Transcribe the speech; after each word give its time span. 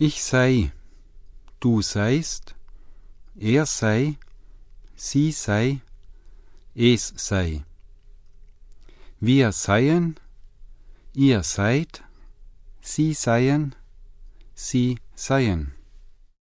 Ich 0.00 0.22
sei, 0.22 0.70
du 1.58 1.82
seist, 1.82 2.54
er 3.34 3.66
sei, 3.66 4.14
sie 4.94 5.32
sei, 5.32 5.80
es 6.76 7.12
sei. 7.16 7.64
Wir 9.18 9.50
seien, 9.50 10.14
ihr 11.14 11.42
seid, 11.42 12.04
sie 12.80 13.12
seien, 13.12 13.74
sie 14.54 15.00
seien. 15.16 15.74